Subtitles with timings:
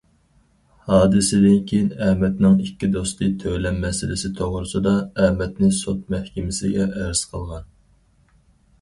[0.85, 7.73] ھادىسىدىن كېيىن، ئەمەتنىڭ ئىككى دوستى تۆلەم مەسىلىسى توغرىسىدا ئەمەتنى سوت مەھكىمىسىگە ئەرز قىلغان.